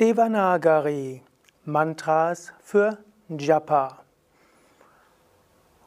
[0.00, 1.22] Devanagari
[1.64, 2.98] Mantras für
[3.28, 3.98] Japa.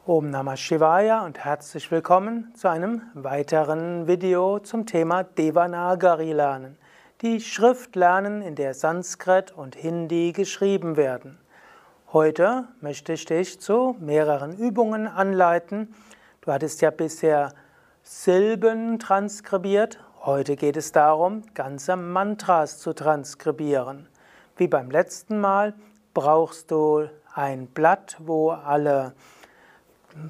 [0.04, 6.76] Om Namah Shivaya und herzlich willkommen zu einem weiteren Video zum Thema Devanagari lernen.
[7.22, 11.38] Die Schrift lernen, in der Sanskrit und Hindi geschrieben werden.
[12.12, 15.94] Heute möchte ich dich zu mehreren Übungen anleiten.
[16.42, 17.54] Du hattest ja bisher
[18.02, 20.00] Silben transkribiert.
[20.24, 24.08] Heute geht es darum, ganze Mantras zu transkribieren.
[24.56, 25.72] Wie beim letzten Mal
[26.12, 29.14] brauchst du ein Blatt, wo alle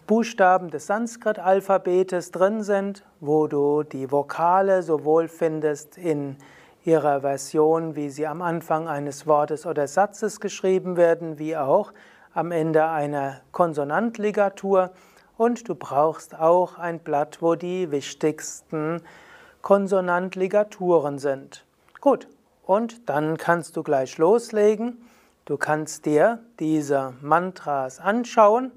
[0.06, 6.36] Buchstaben des Sanskrit-Alphabetes drin sind, wo du die Vokale sowohl findest in
[6.84, 11.92] ihrer Version, wie sie am Anfang eines Wortes oder Satzes geschrieben werden, wie auch
[12.32, 14.90] am Ende einer Konsonantligatur.
[15.36, 19.02] Und du brauchst auch ein Blatt, wo die wichtigsten
[19.62, 21.64] Konsonantligaturen sind.
[22.00, 22.28] Gut,
[22.62, 25.04] und dann kannst du gleich loslegen.
[25.44, 28.72] Du kannst dir diese Mantras anschauen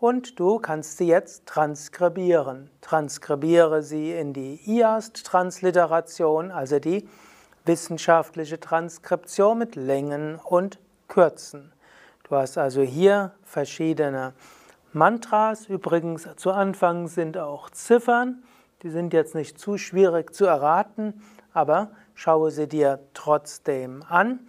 [0.00, 2.70] und du kannst sie jetzt transkribieren.
[2.80, 7.08] Transkribiere sie in die IAST-Transliteration, also die
[7.64, 11.72] wissenschaftliche Transkription mit Längen und Kürzen.
[12.24, 14.32] Du hast also hier verschiedene
[14.92, 15.66] Mantras.
[15.66, 18.42] Übrigens zu Anfang sind auch Ziffern.
[18.82, 21.90] Die sind jetzt nicht zu schwierig zu erraten, aber
[22.20, 24.40] schaue sie dir trotzdem an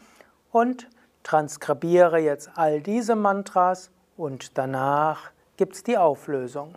[0.51, 0.89] und
[1.23, 6.75] transkribiere jetzt all diese Mantras und danach gibt es die Auflösung.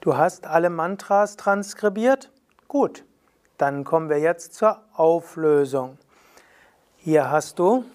[0.00, 2.30] Du hast alle Mantras transkribiert?
[2.68, 3.06] Gut,
[3.56, 5.96] dann kommen wir jetzt zur Auflösung.
[6.98, 7.86] Hier hast du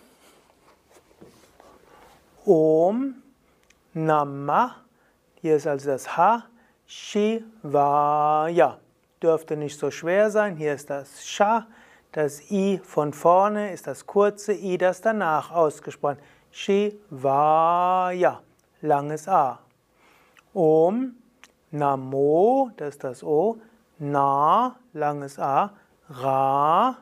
[2.44, 3.22] Om
[3.94, 4.78] Namah
[5.42, 6.44] hier ist also das H,
[6.94, 8.78] Shivaya.
[9.23, 10.58] Dürfte nicht so schwer sein.
[10.58, 11.67] Hier ist das Sha.
[12.11, 16.18] Das I von vorne ist das kurze I, das danach ausgesprochen.
[16.52, 18.41] Shivaya.
[18.81, 19.59] Langes A.
[20.53, 21.13] Om
[21.72, 23.56] Namo, das ist das O.
[23.97, 25.72] Na, langes A.
[26.09, 26.97] Ra.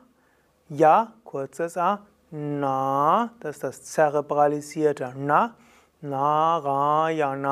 [0.68, 2.06] Ja, kurzes A.
[2.30, 5.56] Na, das ist das zerebralisierte Na.
[6.00, 7.50] Narayanaya.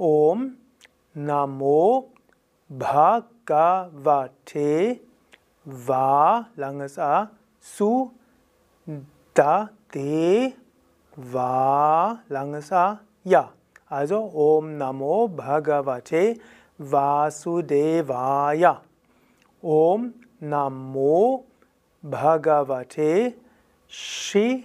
[0.00, 0.56] Om
[1.14, 2.08] Namo
[2.72, 3.90] Bhagavate
[5.66, 7.28] Va, langes A,
[7.60, 8.10] Su
[9.34, 10.54] Da De
[11.16, 13.50] Va, langes A, Ja.
[13.90, 16.40] Also Om Namo Bhagavate
[16.78, 18.80] Vasudevaya.
[19.62, 21.44] Om Namo
[22.02, 23.34] Bhagavate
[23.86, 24.64] Shi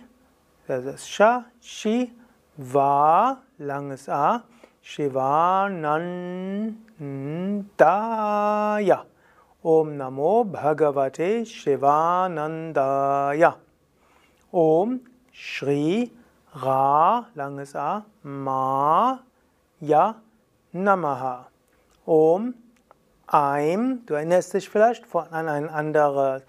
[0.67, 2.11] das ist Sha, Shi,
[2.57, 4.43] Va, langes A,
[4.85, 6.77] Shivanandaya.
[9.63, 13.55] Om Namo Bhagavate Shivanandaya.
[14.53, 15.01] Om
[15.31, 16.11] Shri
[16.53, 19.19] Ra, langes A, Ma,
[19.81, 20.15] Ya,
[20.73, 21.47] Namaha.
[22.05, 22.53] Om
[23.27, 26.43] Aim, du erinnerst dich vielleicht an ein anderes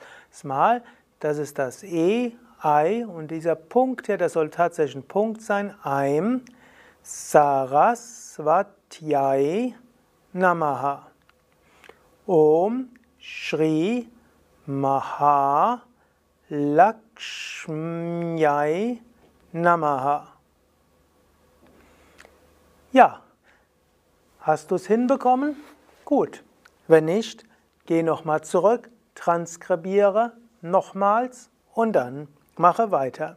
[0.45, 0.85] Mal,
[1.21, 5.75] das ist das E, Ei und dieser Punkt hier, das soll tatsächlich ein Punkt sein,
[5.83, 6.43] Aim
[7.07, 9.75] Saraswatyai
[10.35, 11.07] Namaha.
[12.27, 12.91] Om
[13.21, 14.09] Shri
[14.67, 15.83] Maha
[16.51, 16.99] Lakshmyai
[19.55, 20.33] Namaha.
[22.91, 23.23] Ja,
[24.41, 25.55] hast du es hinbekommen?
[26.05, 26.43] Gut.
[26.89, 27.45] Wenn nicht,
[27.85, 33.37] geh nochmal zurück, transkribiere nochmals und dann Mache weiter.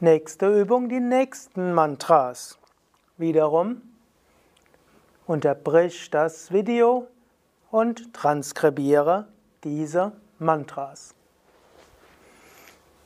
[0.00, 2.58] Nächste Übung, die nächsten Mantras.
[3.16, 3.80] Wiederum
[5.26, 7.06] unterbrich das Video
[7.70, 9.26] und transkribiere
[9.64, 11.14] diese Mantras.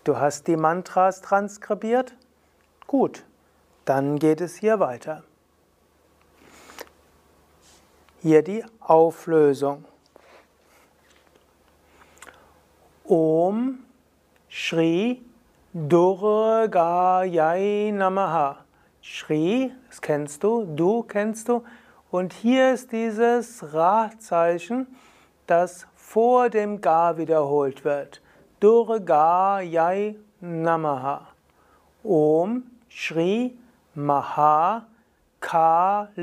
[0.02, 2.16] Du hast die Mantras transkribiert?
[2.88, 3.24] Gut,
[3.84, 5.22] dann geht es hier weiter.
[8.20, 9.84] Hier die Auflösung.
[13.04, 13.78] Om
[14.48, 15.22] Shri
[15.72, 17.62] Durgayai
[17.92, 18.64] Namaha.
[19.00, 21.62] Shri, das kennst du, du kennst du.
[22.10, 24.88] Und hier ist dieses Ra-Zeichen,
[25.46, 28.20] das vor dem Ga wiederholt wird.
[28.58, 31.28] Durgayai Namaha.
[32.02, 33.56] Om Shri
[33.94, 34.88] Maha
[35.40, 36.16] Kalikayai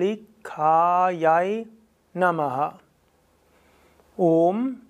[2.14, 2.80] Namaha.
[4.18, 4.82] Om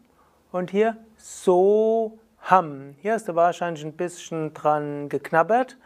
[0.52, 2.18] und hier so
[2.50, 2.96] ham.
[3.02, 5.78] Hier hast du wahrscheinlich ein bisschen dran geknabbert.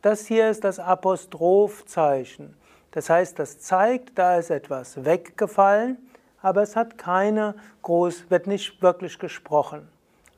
[0.00, 2.56] Das hier ist das Apostrophzeichen.
[2.92, 5.98] Das heißt, das zeigt, da ist etwas weggefallen,
[6.40, 9.88] aber es hat keine groß, wird nicht wirklich gesprochen.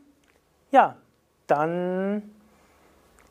[0.71, 0.97] Ja,
[1.47, 2.23] dann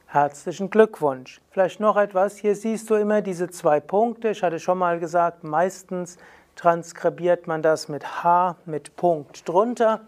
[0.07, 1.42] herzlichen Glückwunsch.
[1.51, 4.30] Vielleicht noch etwas, hier siehst du immer diese zwei Punkte.
[4.30, 6.18] Ich hatte schon mal gesagt, meistens
[6.56, 10.01] transkribiert man das mit H mit Punkt drunter.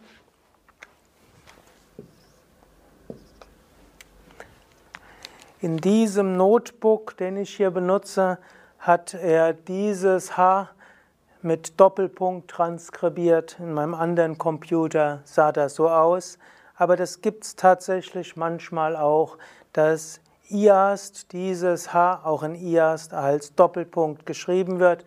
[5.60, 8.38] In diesem Notebook, den ich hier benutze,
[8.80, 10.70] hat er dieses H
[11.42, 13.58] mit Doppelpunkt transkribiert.
[13.60, 16.40] In meinem anderen Computer sah das so aus.
[16.78, 19.38] Aber das gibt es tatsächlich manchmal auch,
[19.74, 25.06] dass IAST, dieses H auch in IAST als Doppelpunkt geschrieben wird.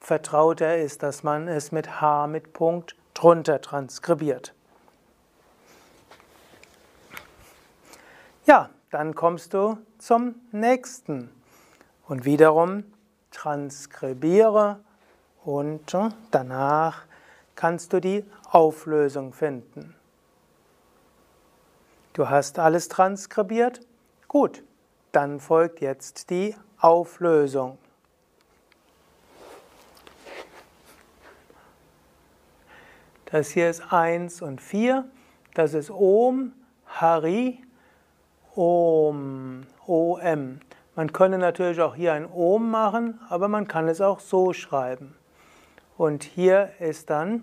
[0.00, 4.54] Vertrauter ist, dass man es mit H mit Punkt drunter transkribiert.
[8.46, 11.30] Ja, dann kommst du zum nächsten
[12.08, 12.82] und wiederum
[13.30, 14.80] transkribiere
[15.44, 15.96] und
[16.32, 17.04] danach
[17.54, 19.94] kannst du die Auflösung finden.
[22.12, 23.80] Du hast alles transkribiert?
[24.30, 24.62] Gut,
[25.10, 27.78] dann folgt jetzt die Auflösung.
[33.24, 35.04] Das hier ist 1 und 4.
[35.54, 36.52] Das ist Om,
[36.86, 37.60] Hari,
[38.54, 40.60] Om, OM.
[40.94, 45.16] Man könnte natürlich auch hier ein Om machen, aber man kann es auch so schreiben.
[45.96, 47.42] Und hier ist dann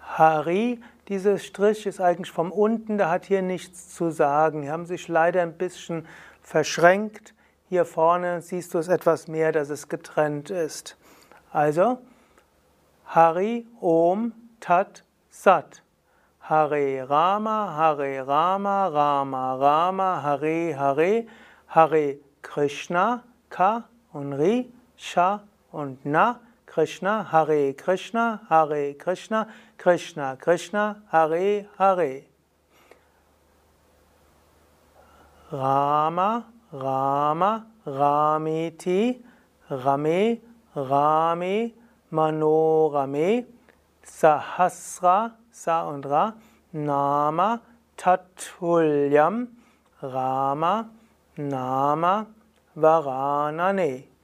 [0.00, 0.80] Hari.
[1.08, 4.60] Dieser Strich ist eigentlich vom unten, der hat hier nichts zu sagen.
[4.60, 6.06] Die haben sich leider ein bisschen
[6.42, 7.34] verschränkt.
[7.70, 10.98] Hier vorne siehst du es etwas mehr, dass es getrennt ist.
[11.50, 11.98] Also
[13.06, 15.82] Hari Om Tat Sat.
[16.40, 21.26] Hare Rama, Hare Rama, Rama Rama, Hare Hare,
[21.68, 29.48] Hare Krishna, Ka und Ri, Sha und Na, Krishna, Hare Krishna, Hare Krishna,
[29.78, 32.24] Krishna Krishna, Hare Hare.
[35.50, 39.18] Rama, Rama, Ramiti,
[39.70, 40.40] Rame,
[40.76, 41.72] Rame,
[42.12, 43.46] Manorame,
[44.04, 46.34] Sahasra, Sa und Ra,
[46.74, 47.62] Nama,
[47.96, 49.48] Tatulyam,
[50.02, 50.90] Rama,
[51.38, 52.26] Nama,
[52.76, 54.17] Varanane.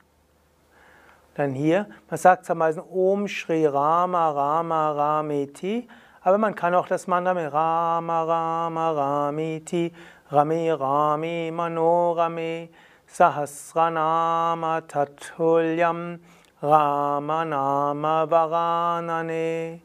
[1.35, 5.89] Dann hier, man sagt zwar meistens Om Shri Rama, Rama, Ramiti,
[6.23, 9.93] aber man kann auch das Mantra mit Rama, Rama, Ramiti,
[10.31, 12.69] Rame, Rame, Manorame,
[13.07, 16.21] Sahasranama, Tatulyam,
[16.65, 19.81] Ramanama Varanane.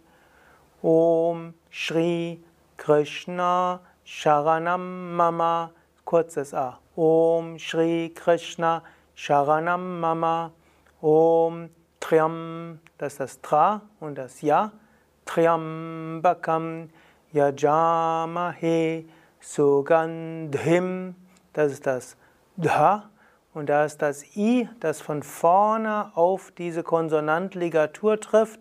[0.82, 2.40] Om Shri
[2.78, 5.72] Krishna Sharanam Mama
[6.06, 6.80] kurzes A.
[6.96, 8.82] Om Shri Krishna
[9.14, 10.52] Sharanam Mama
[11.02, 14.72] Om Triam das ist das Tra und das Ja
[15.26, 16.90] Triambakam
[17.32, 19.06] Yajamahe
[19.40, 21.16] Sugandhim
[21.54, 22.18] das ist das
[22.58, 23.10] Dha
[23.54, 28.60] und da ist das I, das von vorne auf diese Konsonantligatur trifft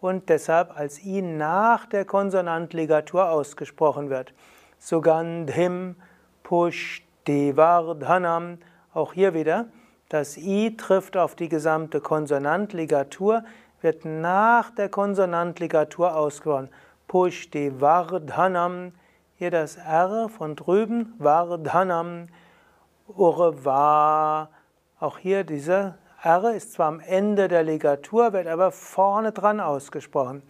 [0.00, 4.34] und deshalb als I nach der Konsonantligatur ausgesprochen wird.
[4.78, 5.96] Sugandhim
[6.42, 8.58] Pushdevardhanam.
[8.92, 9.66] Auch hier wieder,
[10.10, 13.44] das I trifft auf die gesamte Konsonantligatur,
[13.80, 16.68] wird nach der Konsonantligatur ausgesprochen.
[17.06, 18.92] Pushdevardhanam.
[19.36, 22.28] Hier das R von drüben, Vardhanam.
[23.06, 24.50] Urva.
[24.98, 30.42] Auch hier diese R ist zwar am Ende der Ligatur, wird aber vorne dran ausgesprochen.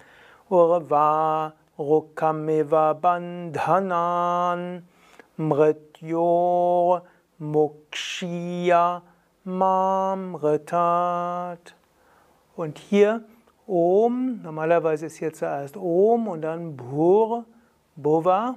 [0.48, 4.88] Urva Rukameva Bandhanan
[5.36, 7.04] Mrityor
[7.38, 9.02] Mukshya
[9.58, 10.78] Mamritat.
[12.56, 13.24] Und hier
[13.66, 17.44] Om, normalerweise ist hier zuerst Om und dann Bhur,
[17.96, 18.56] Bhuva.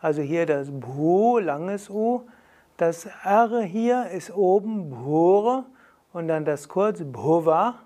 [0.00, 2.22] Also hier das Bhu, langes U.
[2.76, 5.64] Das R hier ist oben Bhure
[6.12, 7.80] und dann das kurz Bhuva,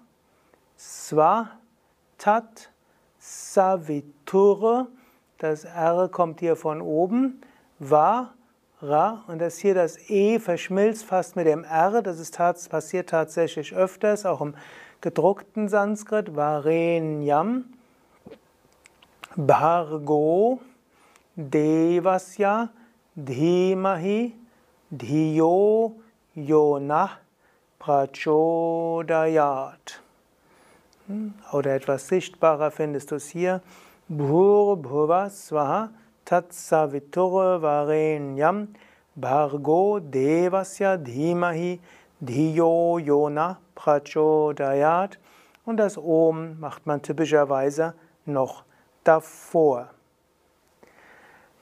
[0.79, 1.51] Swa,
[2.17, 2.71] Tat,
[3.19, 4.89] Savitur.
[5.39, 7.41] Das R kommt hier von oben.
[7.79, 8.35] Va,
[8.81, 9.25] Ra.
[9.27, 12.01] Und das hier, das E verschmilzt fast mit dem R.
[12.03, 14.55] Das ist, passiert tatsächlich öfters, auch im
[15.01, 16.37] gedruckten Sanskrit.
[16.37, 17.65] Varenyam.
[19.37, 20.61] Bhargo.
[21.37, 22.69] Devasya.
[23.17, 24.35] Dhimahi.
[24.91, 25.97] Dhiyo.
[26.35, 27.11] Yonah.
[27.79, 28.99] Prachodayat.
[31.07, 33.61] Hm, oder etwas sichtbarer findest du es hier.
[34.09, 35.91] Bhur Bhuva Swaha
[37.61, 38.69] Varenyam
[39.17, 41.81] Bhargo Devasya Dhimahi
[42.23, 45.19] Dhiyo Yona Prachodayat.
[45.65, 47.95] Und das Om macht man typischerweise
[48.27, 48.65] noch
[49.05, 49.91] davor.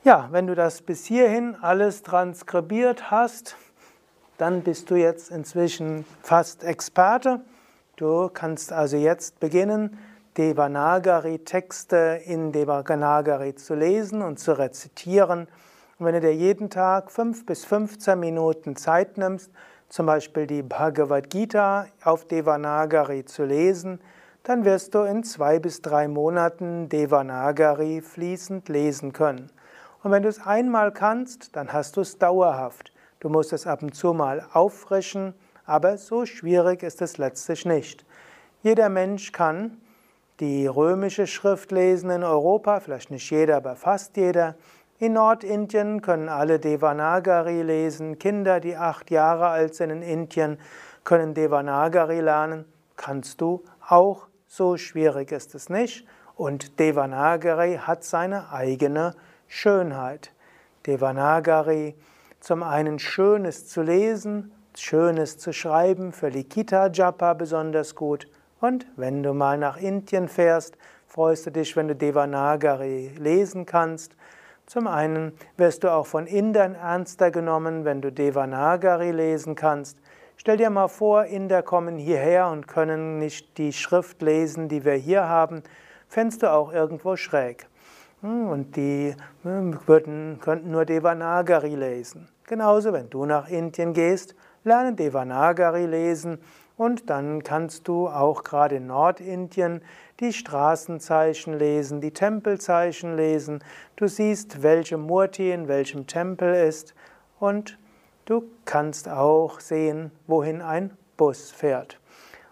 [0.04, 3.56] Ja, wenn du das bis hierhin alles transkribiert hast,
[4.38, 7.40] dann bist du jetzt inzwischen fast Experte.
[7.96, 9.98] Du kannst also jetzt beginnen,
[10.36, 15.48] Devanagari-Texte in Devanagari zu lesen und zu rezitieren.
[15.98, 19.50] Und wenn du dir jeden Tag fünf bis 15 Minuten Zeit nimmst,
[19.88, 24.00] zum Beispiel die Bhagavad Gita auf Devanagari zu lesen,
[24.42, 29.50] dann wirst du in zwei bis drei Monaten Devanagari fließend lesen können.
[30.02, 32.92] Und wenn du es einmal kannst, dann hast du es dauerhaft.
[33.20, 38.04] Du musst es ab und zu mal auffrischen, aber so schwierig ist es letztlich nicht.
[38.62, 39.78] Jeder Mensch kann
[40.40, 44.54] die römische Schrift lesen in Europa, vielleicht nicht jeder, aber fast jeder.
[44.98, 48.18] In Nordindien können alle Devanagari lesen.
[48.18, 50.58] Kinder, die acht Jahre alt sind in Indien,
[51.04, 52.64] können Devanagari lernen.
[52.96, 54.26] Kannst du auch.
[54.46, 56.06] So schwierig ist es nicht.
[56.34, 59.14] Und Devanagari hat seine eigene
[59.48, 60.32] Schönheit.
[60.86, 61.94] Devanagari
[62.40, 68.28] zum einen Schönes zu lesen, Schönes zu schreiben, für Likita Japa besonders gut.
[68.60, 74.16] Und wenn du mal nach Indien fährst, freust du dich, wenn du Devanagari lesen kannst.
[74.66, 79.98] Zum einen wirst du auch von Indern ernster genommen, wenn du Devanagari lesen kannst.
[80.38, 84.94] Stell dir mal vor, Inder kommen hierher und können nicht die Schrift lesen, die wir
[84.94, 85.62] hier haben.
[86.08, 87.66] Fändest du auch irgendwo schräg.
[88.22, 92.28] Hm, und die hm, würden, könnten nur Devanagari lesen.
[92.46, 94.34] Genauso, wenn du nach Indien gehst,
[94.64, 96.38] lerne Devanagari lesen
[96.76, 99.82] und dann kannst du auch gerade in Nordindien
[100.20, 103.62] die Straßenzeichen lesen, die Tempelzeichen lesen.
[103.96, 106.94] Du siehst, welche Murti in welchem Tempel ist
[107.38, 107.78] und
[108.26, 111.98] du kannst auch sehen, wohin ein Bus fährt.